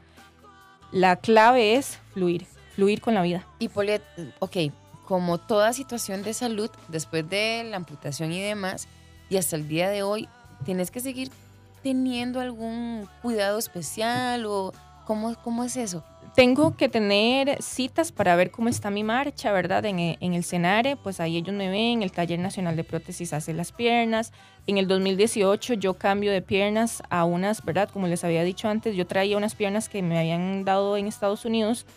[0.92, 2.46] la clave es fluir,
[2.78, 3.44] fluir con la vida.
[3.58, 4.04] Y Polet,
[4.38, 4.72] ok,
[5.08, 8.88] como toda situación de salud, después de la amputación y demás,
[9.32, 10.30] y hasta el día de hoy,
[10.64, 11.32] ¿tienes que seguir
[11.82, 14.74] teniendo algún cuidado especial o
[15.08, 16.04] cómo, cómo es eso?
[16.36, 19.84] Tengo que tener citas para ver cómo está mi marcha, ¿verdad?
[19.86, 23.56] En, en el Senare, pues ahí ellos me ven, el Taller Nacional de Prótesis hace
[23.56, 24.32] las piernas.
[24.68, 27.90] En el 2018 yo cambio de piernas a unas, ¿verdad?
[27.92, 31.44] Como les había dicho antes, yo traía unas piernas que me habían dado en Estados
[31.44, 31.88] Unidos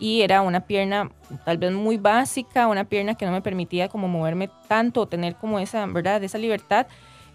[0.00, 1.10] y era una pierna
[1.44, 5.36] tal vez muy básica, una pierna que no me permitía como moverme tanto o tener
[5.36, 6.24] como esa, ¿verdad?
[6.24, 6.86] Esa libertad.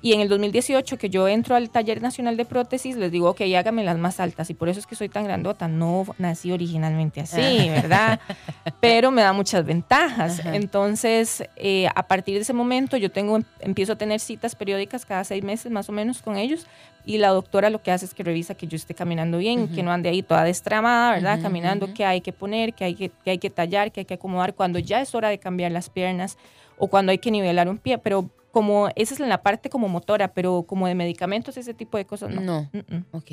[0.05, 3.41] Y en el 2018 que yo entro al taller nacional de prótesis, les digo, ok,
[3.57, 4.51] hágame las más altas.
[4.51, 5.67] Y por eso es que soy tan grandota.
[5.67, 8.19] No nací originalmente así, ¿verdad?
[8.81, 10.41] Pero me da muchas ventajas.
[10.41, 10.55] Ajá.
[10.55, 15.23] Entonces, eh, a partir de ese momento, yo tengo, empiezo a tener citas periódicas cada
[15.23, 16.67] seis meses más o menos con ellos.
[17.03, 19.73] Y la doctora lo que hace es que revisa que yo esté caminando bien, Ujú.
[19.73, 21.33] que no ande ahí toda destramada, ¿verdad?
[21.39, 21.95] Ujú, Caminando, ujú.
[21.95, 24.53] que hay que poner, que hay que, que hay que tallar, que hay que acomodar
[24.53, 26.37] cuando ya es hora de cambiar las piernas
[26.77, 27.97] o cuando hay que nivelar un pie.
[27.97, 31.97] Pero como esa es en la parte como motora, pero como de medicamentos, ese tipo
[31.97, 32.39] de cosas no.
[32.39, 32.69] No.
[32.71, 33.05] Mm, mm.
[33.11, 33.31] Ok,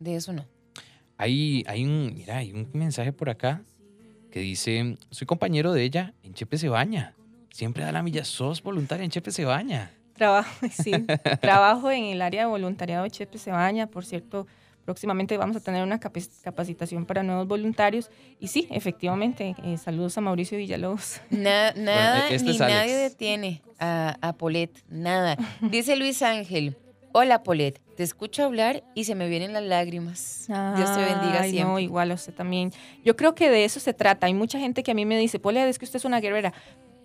[0.00, 0.44] de eso no.
[1.16, 3.62] Hay, hay un, mira, hay un mensaje por acá
[4.32, 7.14] que dice, soy compañero de ella en Chepe se baña.
[7.52, 9.92] Siempre da la milla, sos voluntaria en Chepe se baña.
[10.14, 10.90] Trabajo, sí,
[11.40, 13.86] trabajo en el área de voluntariado de Chepe Cebaña.
[13.86, 14.48] Por cierto,
[14.92, 18.10] próximamente vamos a tener una capac- capacitación para nuevos voluntarios.
[18.40, 21.20] Y sí, efectivamente, eh, saludos a Mauricio Villalobos.
[21.30, 25.36] Na- nada este ni nadie detiene a, a Polet, nada.
[25.60, 26.74] Dice Luis Ángel,
[27.12, 30.46] hola Polet, te escucho hablar y se me vienen las lágrimas.
[30.48, 31.70] Dios te bendiga Ay, siempre.
[31.70, 32.72] No, igual a usted también.
[33.04, 34.26] Yo creo que de eso se trata.
[34.26, 36.54] Hay mucha gente que a mí me dice, Polet, es que usted es una guerrera.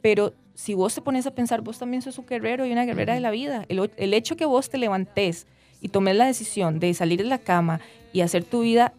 [0.02, 3.13] Pero si vos te pones a pensar, vos también sos un guerrero y una guerrera
[3.13, 3.65] de la vida.
[3.67, 5.48] El, el hecho que vos te levantes
[5.84, 7.80] y tomes la decisión de salir de la cama
[8.12, 8.93] y hacer tu vida,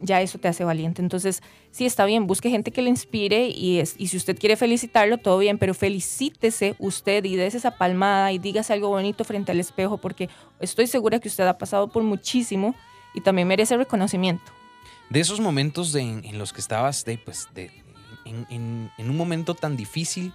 [0.00, 1.00] ya eso te hace valiente.
[1.02, 4.56] Entonces, sí, está bien, busque gente que le inspire y, es, y si usted quiere
[4.56, 9.52] felicitarlo, todo bien, pero felicítese usted y des esa palmada y dígase algo bonito frente
[9.52, 12.74] al espejo, porque estoy segura que usted ha pasado por muchísimo
[13.14, 14.50] y también merece reconocimiento.
[15.10, 17.70] De esos momentos en, los que estabas de, pues, de,
[18.24, 20.32] en- en un momento tan difícil,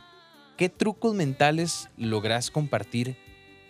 [0.56, 3.18] ¿qué trucos mentales logras compartir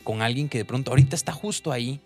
[0.08, 2.00] con alguien que de pronto ahorita está justo ahí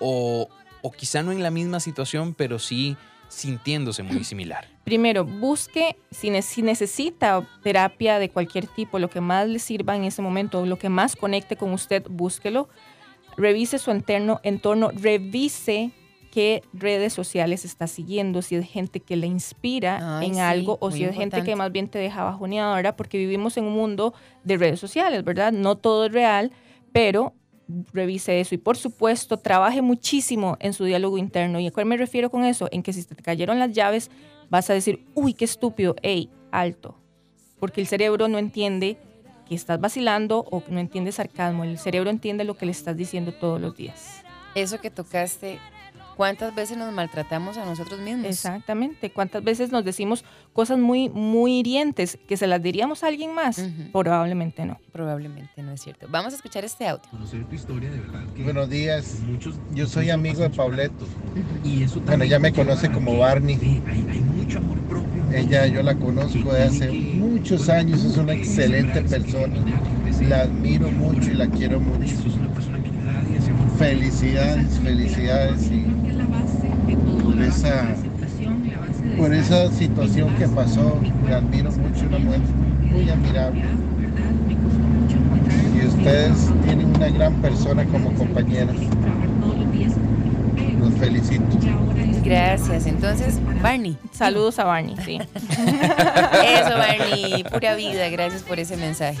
[0.00, 0.48] o,
[0.80, 2.96] o quizá no en la misma situación, pero sí
[3.28, 4.66] sintiéndose muy similar?
[4.82, 9.94] Primero, busque si, ne- si necesita terapia de cualquier tipo, lo que más le sirva
[9.94, 12.70] en ese momento, lo que más conecte con usted, búsquelo.
[13.36, 15.90] Revise su entorno, entorno revise
[16.30, 20.78] qué redes sociales está siguiendo, si es gente que le inspira Ay, en sí, algo
[20.80, 24.14] o si es gente que más bien te deja bajoneadora, porque vivimos en un mundo
[24.44, 25.52] de redes sociales, ¿verdad?
[25.52, 26.50] No todo es real,
[26.94, 27.34] pero
[27.92, 31.58] revise eso y por supuesto trabaje muchísimo en su diálogo interno.
[31.58, 32.68] ¿Y a cuál me refiero con eso?
[32.70, 34.12] En que si te cayeron las llaves,
[34.48, 36.96] vas a decir, uy, qué estúpido, ey, alto.
[37.58, 38.96] Porque el cerebro no entiende
[39.48, 41.64] que estás vacilando o no entiende sarcasmo.
[41.64, 44.22] El cerebro entiende lo que le estás diciendo todos los días.
[44.54, 45.58] Eso que tocaste,
[46.16, 48.26] ¿cuántas veces nos maltratamos a nosotros mismos?
[48.26, 49.10] Exactamente.
[49.10, 53.62] ¿Cuántas veces nos decimos cosas muy, muy hirientes que se las diríamos a alguien más?
[53.92, 54.78] Probablemente no.
[54.92, 56.06] Probablemente no es cierto.
[56.10, 57.02] Vamos a escuchar este audio.
[57.10, 59.18] conocer tu historia de verdad que Buenos días.
[59.26, 61.08] muchos Yo soy amigo de sustos.
[61.64, 63.56] y eso Bueno, también ella me conoce como que, Barney.
[63.58, 68.16] sí, hay, hay mucho amor propio Ella yo la conozco de hace muchos años, es
[68.16, 69.56] una excelente persona.
[70.28, 72.14] La admiro mucho y la quiero mucho.
[73.78, 75.84] Felicidades, felicidades y
[77.22, 77.86] por esa,
[79.16, 82.40] por esa situación que pasó, la admiro mucho, una mujer
[82.90, 83.64] muy admirable.
[85.74, 88.72] Y ustedes tienen una gran persona como compañera.
[90.78, 91.44] Los felicito.
[92.24, 92.86] Gracias.
[92.86, 93.96] Entonces, Barney.
[94.12, 95.18] Saludos a Barney, sí.
[95.50, 97.44] Eso, Barney.
[97.52, 98.08] Pura vida.
[98.08, 99.18] Gracias por ese mensaje.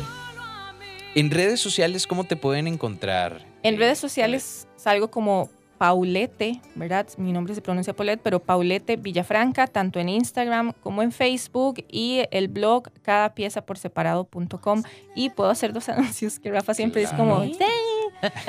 [1.14, 3.44] En redes sociales, ¿cómo te pueden encontrar?
[3.62, 5.48] En Eh, redes sociales salgo como
[5.78, 7.06] Paulete, ¿verdad?
[7.18, 12.22] Mi nombre se pronuncia Paulette, pero Paulete Villafranca, tanto en Instagram como en Facebook y
[12.30, 14.82] el blog cadapieza-por-separado.com
[15.14, 17.52] y puedo hacer dos anuncios que Rafa siempre es como, Claro.
[17.52, 17.58] "Sí",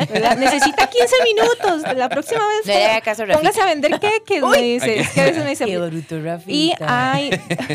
[0.09, 0.37] ¿verdad?
[0.37, 2.65] necesita 15 minutos, la próxima vez
[3.33, 6.51] póngase a vender queques, me dice, es que a veces me dice, Qué bruto, Rafita.
[6.51, 7.29] y hay,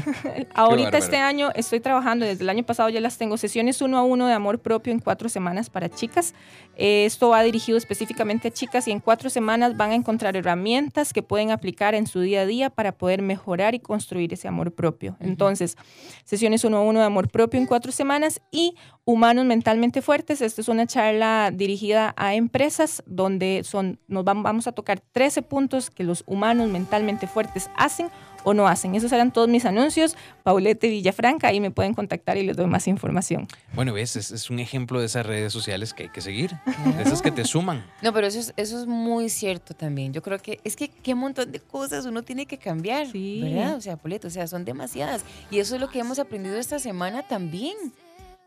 [0.55, 4.03] ahorita este año estoy trabajando, desde el año pasado ya las tengo, sesiones uno a
[4.03, 6.35] uno de amor propio en cuatro semanas para chicas.
[6.77, 11.13] Eh, esto va dirigido específicamente a chicas y en cuatro semanas van a encontrar herramientas
[11.13, 14.73] que pueden aplicar en su día a día para poder mejorar y construir ese amor
[14.73, 15.17] propio.
[15.21, 15.77] Entonces,
[16.25, 18.77] sesiones uno a uno de amor propio en cuatro semanas y
[19.11, 20.41] humanos mentalmente fuertes.
[20.41, 25.43] Esta es una charla dirigida a empresas donde son, nos vam- vamos a tocar 13
[25.43, 28.09] puntos que los humanos mentalmente fuertes hacen
[28.43, 28.95] o no hacen.
[28.95, 30.17] Esos eran todos mis anuncios.
[30.45, 33.47] Paulette Villafranca, ahí me pueden contactar y les doy más información.
[33.75, 36.53] Bueno, ves, es, es un ejemplo de esas redes sociales que hay que seguir,
[36.97, 37.85] de esas que te suman.
[38.01, 40.15] No, pero eso es, eso es muy cierto también.
[40.15, 43.41] Yo creo que es que qué montón de cosas uno tiene que cambiar, Sí.
[43.43, 43.75] ¿verdad?
[43.77, 45.23] O sea, Poleto, o sea, son demasiadas.
[45.51, 47.77] Y eso es lo que hemos aprendido esta semana también.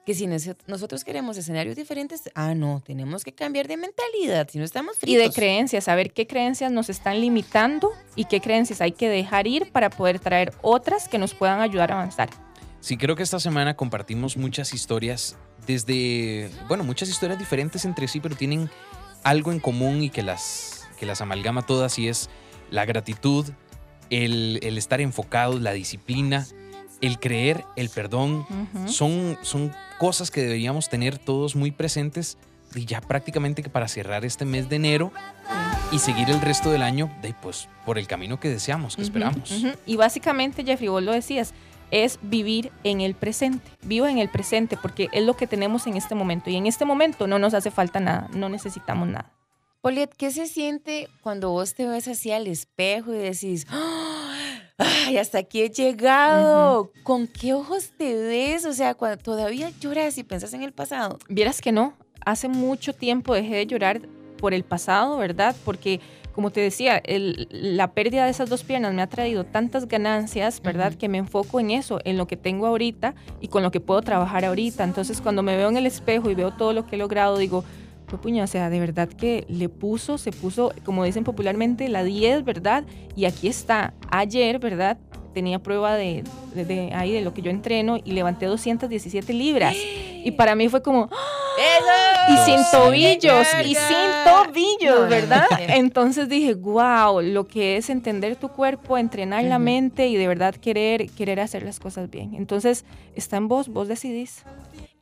[0.05, 4.57] Que si nos- nosotros queremos escenarios diferentes, ah, no, tenemos que cambiar de mentalidad, si
[4.57, 5.35] no estamos Y de fritos.
[5.35, 9.89] creencias, saber qué creencias nos están limitando y qué creencias hay que dejar ir para
[9.89, 12.29] poder traer otras que nos puedan ayudar a avanzar.
[12.81, 18.19] Sí, creo que esta semana compartimos muchas historias desde, bueno, muchas historias diferentes entre sí,
[18.19, 18.69] pero tienen
[19.23, 22.29] algo en común y que las, que las amalgama todas y es
[22.71, 23.45] la gratitud,
[24.09, 26.45] el, el estar enfocados, la disciplina,
[27.03, 28.45] el creer, el perdón.
[28.87, 32.37] Son, son cosas que deberíamos tener todos muy presentes
[32.73, 35.11] y ya prácticamente que para cerrar este mes de enero
[35.91, 39.53] y seguir el resto del año de, pues, por el camino que deseamos, que esperamos.
[39.85, 41.53] Y básicamente, Jeffrey, vos lo decías,
[41.91, 43.69] es vivir en el presente.
[43.83, 46.49] Vivo en el presente porque es lo que tenemos en este momento.
[46.49, 49.29] Y en este momento no nos hace falta nada, no necesitamos nada.
[49.81, 53.67] Poliet, ¿qué se siente cuando vos te ves así al espejo y decís,
[54.83, 56.91] ¡ay, hasta aquí he llegado!
[57.03, 58.65] ¿Con qué ojos te ves?
[58.65, 61.19] O sea, cuando todavía lloras y pensás en el pasado.
[61.29, 61.93] Vieras que no,
[62.25, 64.01] hace mucho tiempo dejé de llorar
[64.37, 65.55] por el pasado, ¿verdad?
[65.63, 65.99] Porque,
[66.33, 70.61] como te decía, el- la pérdida de esas dos piernas me ha traído tantas ganancias,
[70.61, 70.93] ¿verdad?
[70.95, 74.01] Que me enfoco en eso, en lo que tengo ahorita y con lo que puedo
[74.01, 74.83] trabajar ahorita.
[74.83, 77.63] Entonces, cuando me veo en el espejo y veo todo lo que he logrado, digo,
[78.07, 82.03] "Fue puña, o sea, de verdad que le puso, se puso, como dicen popularmente, la
[82.03, 82.83] 10, ¿verdad?
[83.15, 83.93] Y aquí está.
[84.09, 84.97] Ayer, ¿verdad?
[85.33, 86.23] Tenía prueba de,
[86.53, 89.75] de- de ahí de lo que yo entreno y levanté 217 libras.
[90.25, 91.09] Y para mí fue como,
[91.57, 92.33] ¡Eso!
[92.33, 95.45] y sin tobillos, y sin tobillos, No, ¿verdad?
[95.51, 95.73] no, no.
[95.73, 100.55] Entonces dije, wow, lo que es entender tu cuerpo, entrenar la mente y de verdad
[100.55, 102.35] querer, querer hacer las cosas bien.
[102.35, 102.85] Entonces,
[103.15, 104.43] está en vos, vos decidís.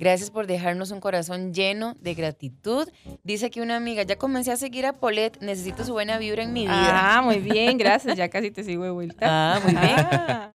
[0.02, 2.90] Gracias por dejarnos un corazón lleno de gratitud.
[3.24, 6.54] Dice que una amiga, ya comencé a seguir a Paulette, necesito su buena vibra en
[6.54, 7.18] mi vida.
[7.18, 9.18] Ah, muy bien, gracias, ya casi te sigo de vuelta.
[9.22, 9.96] Ah, muy bien.
[9.96, 10.50] Ah.